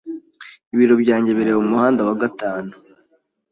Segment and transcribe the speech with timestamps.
[0.73, 2.71] Ibiro byanjye bireba Umuhanda wa gatanu.